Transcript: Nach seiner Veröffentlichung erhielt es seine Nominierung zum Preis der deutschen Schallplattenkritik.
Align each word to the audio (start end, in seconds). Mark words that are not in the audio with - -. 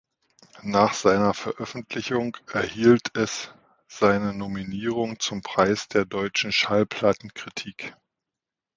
Nach 0.63 0.95
seiner 0.95 1.35
Veröffentlichung 1.35 2.35
erhielt 2.51 3.15
es 3.15 3.51
seine 3.87 4.33
Nominierung 4.33 5.19
zum 5.19 5.43
Preis 5.43 5.89
der 5.89 6.05
deutschen 6.05 6.51
Schallplattenkritik. 6.51 7.95